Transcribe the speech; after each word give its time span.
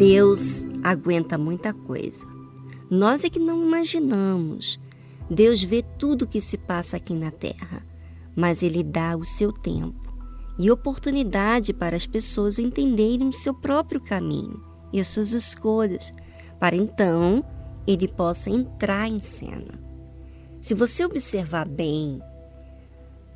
Deus 0.00 0.64
aguenta 0.82 1.36
muita 1.36 1.74
coisa. 1.74 2.26
Nós 2.90 3.22
é 3.22 3.28
que 3.28 3.38
não 3.38 3.62
imaginamos. 3.62 4.80
Deus 5.28 5.62
vê 5.62 5.82
tudo 5.98 6.26
que 6.26 6.40
se 6.40 6.56
passa 6.56 6.96
aqui 6.96 7.12
na 7.12 7.30
terra, 7.30 7.86
mas 8.34 8.62
Ele 8.62 8.82
dá 8.82 9.14
o 9.14 9.26
seu 9.26 9.52
tempo 9.52 10.10
e 10.58 10.70
oportunidade 10.70 11.74
para 11.74 11.98
as 11.98 12.06
pessoas 12.06 12.58
entenderem 12.58 13.28
o 13.28 13.32
seu 13.34 13.52
próprio 13.52 14.00
caminho 14.00 14.64
e 14.90 14.98
as 14.98 15.08
suas 15.08 15.32
escolhas, 15.32 16.10
para 16.58 16.74
então 16.74 17.44
Ele 17.86 18.08
possa 18.08 18.48
entrar 18.48 19.06
em 19.06 19.20
cena. 19.20 19.78
Se 20.62 20.72
você 20.72 21.04
observar 21.04 21.68
bem 21.68 22.22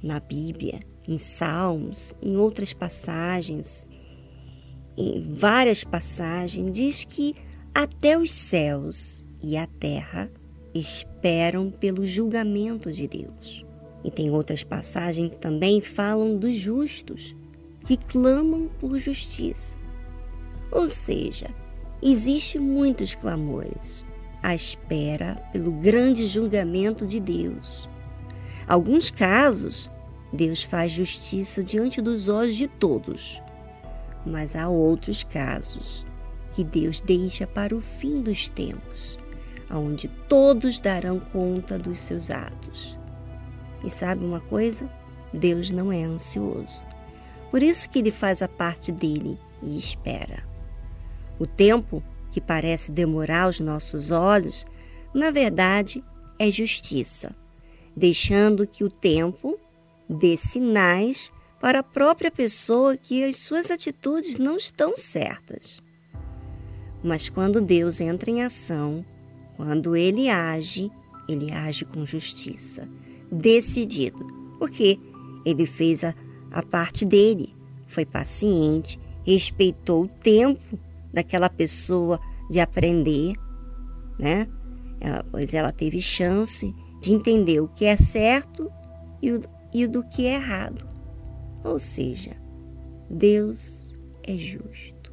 na 0.03 0.19
Bíblia, 0.19 0.81
em 1.07 1.19
Salmos, 1.19 2.15
em 2.23 2.39
outras 2.39 2.73
passagens, 2.73 3.87
em 4.97 5.21
várias 5.35 5.83
passagens, 5.85 6.77
diz 6.77 7.05
que 7.05 7.35
até 7.75 8.19
os 8.19 8.33
céus 8.33 9.27
e 9.43 9.57
a 9.57 9.67
terra 9.67 10.31
esperam 10.75 11.71
pelo 11.71 12.07
julgamento 12.07 12.93
de 12.93 13.07
Deus. 13.07 13.65
E 14.05 14.11
tem 14.11 14.31
outras 14.31 14.63
passagens 14.63 15.31
que 15.31 15.37
também 15.37 15.81
falam 15.81 16.37
dos 16.37 16.55
justos, 16.55 17.35
que 17.87 17.97
clamam 17.97 18.69
por 18.79 18.99
justiça. 18.99 19.77
Ou 20.71 20.89
seja, 20.89 21.49
existe 22.03 22.59
muitos 22.59 23.15
clamores 23.15 24.05
à 24.43 24.55
espera 24.55 25.37
pelo 25.53 25.73
grande 25.73 26.27
julgamento 26.27 27.07
de 27.07 27.19
Deus. 27.19 27.89
Alguns 28.67 29.11
casos, 29.11 29.91
Deus 30.33 30.63
faz 30.63 30.93
justiça 30.93 31.63
diante 31.63 32.03
dos 32.03 32.29
olhos 32.29 32.57
de 32.57 32.69
todos, 32.69 33.41
mas 34.25 34.57
há 34.57 34.69
outros 34.69 35.23
casos 35.25 36.07
que 36.53 36.63
Deus 36.63 37.01
deixa 37.01 37.47
para 37.47 37.75
o 37.75 37.81
fim 37.81 38.21
dos 38.23 38.49
tempos, 38.49 39.19
onde 39.71 40.09
todos 40.29 40.81
darão 40.81 41.19
conta 41.19 41.79
dos 41.79 41.99
seus 41.99 42.31
atos. 42.31 42.97
E 43.85 43.91
sabe 43.91 44.25
uma 44.25 44.41
coisa? 44.41 44.89
Deus 45.33 45.71
não 45.71 45.93
é 45.93 46.05
ansioso. 46.05 46.83
Por 47.51 47.63
isso 47.63 47.89
que 47.89 47.99
ele 47.99 48.11
faz 48.11 48.41
a 48.41 48.49
parte 48.49 48.93
dele 48.93 49.39
e 49.63 49.79
espera. 49.79 50.45
O 51.39 51.47
tempo 51.47 52.03
que 52.31 52.41
parece 52.41 52.93
demorar 52.93 53.43
aos 53.43 53.61
nossos 53.61 54.11
olhos, 54.11 54.65
na 55.13 55.31
verdade, 55.31 56.03
é 56.39 56.51
justiça, 56.51 57.35
deixando 57.97 58.67
que 58.67 58.85
o 58.85 58.91
tempo 58.91 59.59
dê 60.09 60.37
sinais 60.37 61.31
para 61.65 61.79
a 61.79 61.83
própria 61.83 62.31
pessoa 62.31 62.95
que 62.95 63.25
as 63.25 63.37
suas 63.37 63.71
atitudes 63.71 64.37
não 64.37 64.59
estão 64.59 64.95
certas. 64.95 65.81
Mas 67.03 67.31
quando 67.31 67.59
Deus 67.59 68.03
entra 68.03 68.31
em 68.31 68.43
ação, 68.43 69.03
quando 69.57 69.97
ele 69.97 70.29
age, 70.29 70.93
ele 71.27 71.51
age 71.51 71.87
com 71.87 72.05
justiça, 72.05 72.87
decidido, 73.33 74.27
porque 74.59 75.01
ele 75.43 75.65
fez 75.65 76.05
a, 76.05 76.15
a 76.51 76.63
parte 76.63 77.03
dele, 77.03 77.57
foi 77.87 78.05
paciente, 78.05 79.01
respeitou 79.25 80.05
o 80.05 80.09
tempo 80.09 80.79
daquela 81.15 81.49
pessoa 81.49 82.21
de 82.51 82.61
aprender, 82.61 83.33
né? 84.19 84.47
Ela, 85.01 85.25
pois 85.31 85.55
ela 85.55 85.73
teve 85.73 86.03
chance 86.03 86.75
de 87.01 87.15
entender 87.15 87.61
o 87.61 87.69
que 87.69 87.87
é 87.87 87.97
certo 87.97 88.71
e 89.23 89.33
o, 89.33 89.41
e 89.73 89.87
do 89.87 90.07
que 90.07 90.27
é 90.27 90.35
errado. 90.35 90.93
Ou 91.65 91.79
seja, 91.79 92.37
Deus 93.09 93.93
é 94.23 94.37
justo. 94.37 95.13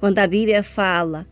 Quando 0.00 0.18
a 0.18 0.26
Bíblia 0.26 0.62
fala, 0.62 1.26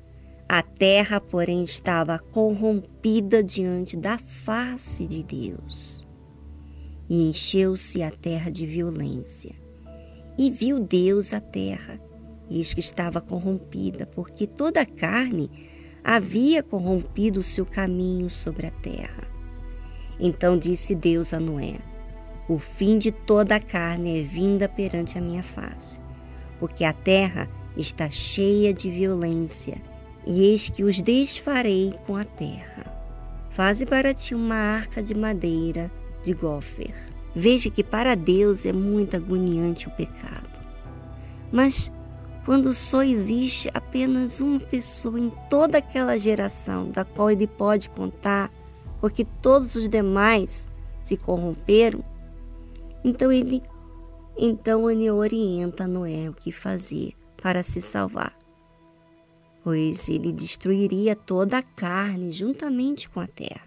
a 0.49 0.63
terra, 0.63 1.21
porém, 1.21 1.65
estava 1.65 2.19
corrompida 2.19 3.43
diante 3.43 3.97
da 3.97 4.19
face 4.19 5.07
de 5.07 5.23
Deus. 5.23 6.07
E 7.09 7.31
encheu-se 7.31 8.03
a 8.03 8.11
terra 8.11 8.51
de 8.51 8.67
violência. 8.67 9.55
E 10.39 10.51
viu 10.51 10.79
Deus 10.79 11.33
a 11.33 11.41
terra, 11.41 11.99
eis 12.51 12.75
que 12.75 12.81
estava 12.81 13.21
corrompida, 13.21 14.07
porque 14.07 14.47
toda 14.47 14.83
a 14.83 14.87
carne 14.87 15.51
havia 16.05 16.63
corrompido 16.63 17.41
o 17.41 17.45
seu 17.45 17.65
caminho 17.65 18.29
sobre 18.29 18.67
a 18.67 18.71
terra. 18.71 19.27
Então 20.21 20.59
disse 20.59 20.95
Deus 20.95 21.33
a 21.33 21.41
Noé: 21.41 21.79
o 22.49 22.59
fim 22.59 22.99
de 22.99 23.11
toda 23.11 23.57
a 23.57 23.61
carne 23.61 24.21
é 24.21 24.23
vinda 24.23 24.69
perante 24.69 25.19
a 25.19 25.21
minha 25.21 25.43
face, 25.43 26.01
porque 26.59 26.85
a 26.85 26.93
terra 26.93 27.49
está 27.77 28.09
cheia 28.09 28.73
de 28.73 28.91
violência, 28.91 29.81
e 30.27 30.43
eis 30.43 30.71
que 30.71 30.85
os 30.85 31.01
desfarei 31.01 31.95
com 32.07 32.17
a 32.17 32.25
terra. 32.25 32.87
Faze 33.51 33.87
para 33.87 34.13
ti 34.13 34.35
uma 34.35 34.55
arca 34.55 35.03
de 35.03 35.15
madeira 35.15 35.91
de 36.23 36.35
gofer. 36.35 36.95
Veja 37.35 37.71
que 37.71 37.83
para 37.85 38.15
Deus 38.15 38.67
é 38.67 38.73
muito 38.73 39.17
agoniante 39.17 39.89
o 39.89 39.91
pecado. 39.91 40.61
Mas 41.53 41.93
quando 42.45 42.73
só 42.73 43.03
existe 43.03 43.69
apenas 43.75 44.41
uma 44.41 44.61
pessoa 44.61 45.19
em 45.19 45.33
toda 45.51 45.79
aquela 45.79 46.19
geração 46.19 46.91
da 46.91 47.05
qual 47.05 47.31
ele 47.31 47.47
pode 47.47 47.91
contar, 47.91 48.51
porque 49.01 49.25
todos 49.43 49.75
os 49.75 49.89
demais 49.89 50.69
se 51.03 51.17
corromperam, 51.17 52.03
então 53.07 53.31
ele 53.31 53.63
então 54.37 54.91
ele 54.91 55.09
orienta 55.09 55.87
Noé 55.87 56.29
o 56.29 56.35
que 56.35 56.51
fazer 56.51 57.15
para 57.41 57.63
se 57.63 57.81
salvar, 57.81 58.37
pois 59.63 60.09
ele 60.09 60.33
destruiria 60.33 61.15
toda 61.15 61.59
a 61.59 61.63
carne 61.63 62.33
juntamente 62.33 63.09
com 63.09 63.21
a 63.21 63.29
terra. 63.29 63.65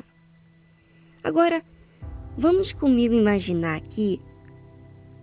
Agora, 1.24 1.64
vamos 2.38 2.74
comigo 2.74 3.16
imaginar 3.16 3.78
aqui 3.78 4.22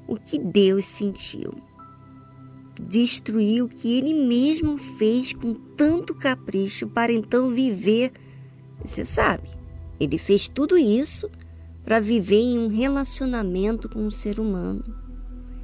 o 0.09 0.17
que 0.17 0.39
Deus 0.39 0.87
sentiu. 0.87 1.55
Destruir 2.81 3.63
o 3.63 3.69
que 3.69 3.99
ele 3.99 4.15
mesmo 4.15 4.79
fez 4.79 5.33
com 5.33 5.55
tanto 5.55 6.15
capricho 6.15 6.89
para 6.89 7.13
então 7.13 7.51
viver. 7.51 8.13
Você 8.83 9.05
sabe, 9.05 9.49
ele 10.01 10.19
fez 10.19 10.49
tudo 10.49 10.77
isso 10.77 11.31
para 11.87 12.01
viver 12.01 12.41
em 12.41 12.59
um 12.59 12.67
relacionamento 12.67 13.89
com 13.89 14.05
o 14.09 14.11
ser 14.11 14.41
humano. 14.41 14.83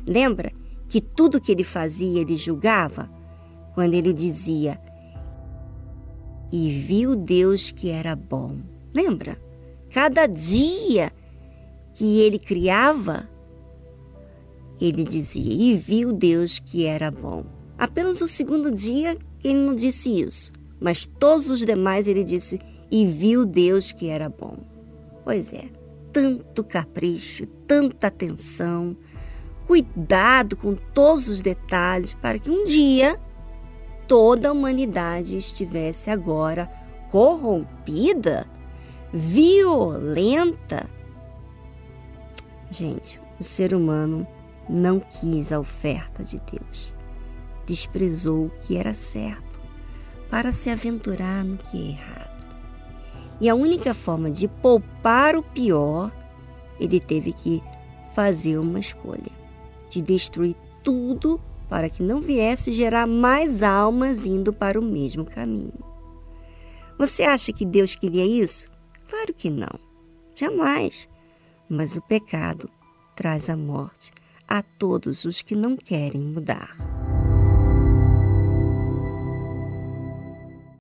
Lembra 0.06 0.52
que 0.88 1.00
tudo 1.00 1.40
que 1.40 1.50
ele 1.50 1.64
fazia 1.64 2.20
ele 2.20 2.36
julgava? 2.36 3.10
Quando 3.74 3.94
ele 3.94 4.12
dizia: 4.12 4.80
E 6.52 6.70
viu 6.70 7.16
Deus 7.16 7.72
que 7.72 7.90
era 7.90 8.14
bom. 8.14 8.58
Lembra? 8.94 9.36
Cada 9.90 10.26
dia 10.26 11.10
que 11.92 12.20
ele 12.20 12.38
criava, 12.38 13.28
ele 14.80 15.02
dizia: 15.02 15.52
E 15.52 15.76
viu 15.76 16.12
Deus 16.12 16.60
que 16.60 16.84
era 16.84 17.10
bom. 17.10 17.44
Apenas 17.76 18.20
o 18.20 18.28
segundo 18.28 18.70
dia 18.70 19.18
ele 19.42 19.58
não 19.58 19.74
disse 19.74 20.20
isso, 20.20 20.52
mas 20.78 21.04
todos 21.04 21.50
os 21.50 21.58
demais 21.64 22.06
ele 22.06 22.22
disse: 22.22 22.60
E 22.92 23.04
viu 23.06 23.44
Deus 23.44 23.90
que 23.90 24.06
era 24.06 24.28
bom. 24.28 24.56
Pois 25.24 25.52
é, 25.52 25.81
tanto 26.12 26.62
capricho, 26.62 27.46
tanta 27.66 28.08
atenção, 28.08 28.96
cuidado 29.66 30.56
com 30.56 30.74
todos 30.74 31.28
os 31.28 31.40
detalhes 31.40 32.14
para 32.14 32.38
que 32.38 32.50
um 32.50 32.64
dia 32.64 33.18
toda 34.06 34.48
a 34.48 34.52
humanidade 34.52 35.36
estivesse 35.36 36.10
agora 36.10 36.70
corrompida, 37.10 38.46
violenta. 39.12 40.88
Gente, 42.70 43.20
o 43.38 43.44
ser 43.44 43.74
humano 43.74 44.26
não 44.68 45.00
quis 45.00 45.52
a 45.52 45.60
oferta 45.60 46.22
de 46.22 46.40
Deus. 46.40 46.92
Desprezou 47.66 48.46
o 48.46 48.52
que 48.60 48.76
era 48.76 48.94
certo 48.94 49.60
para 50.30 50.52
se 50.52 50.70
aventurar 50.70 51.44
no 51.44 51.58
que 51.58 51.76
é 51.76 51.90
errado. 51.90 52.31
E 53.42 53.48
a 53.48 53.56
única 53.56 53.92
forma 53.92 54.30
de 54.30 54.46
poupar 54.46 55.34
o 55.34 55.42
pior, 55.42 56.12
ele 56.78 57.00
teve 57.00 57.32
que 57.32 57.60
fazer 58.14 58.56
uma 58.56 58.78
escolha 58.78 59.32
de 59.90 60.00
destruir 60.00 60.54
tudo 60.84 61.40
para 61.68 61.90
que 61.90 62.04
não 62.04 62.20
viesse 62.20 62.72
gerar 62.72 63.04
mais 63.04 63.60
almas 63.60 64.26
indo 64.26 64.52
para 64.52 64.78
o 64.78 64.82
mesmo 64.82 65.24
caminho. 65.24 65.72
Você 66.96 67.24
acha 67.24 67.52
que 67.52 67.66
Deus 67.66 67.96
queria 67.96 68.24
isso? 68.24 68.68
Claro 69.10 69.34
que 69.34 69.50
não. 69.50 69.76
Jamais. 70.36 71.08
Mas 71.68 71.96
o 71.96 72.02
pecado 72.02 72.70
traz 73.16 73.50
a 73.50 73.56
morte 73.56 74.12
a 74.46 74.62
todos 74.62 75.24
os 75.24 75.42
que 75.42 75.56
não 75.56 75.76
querem 75.76 76.22
mudar. 76.22 77.01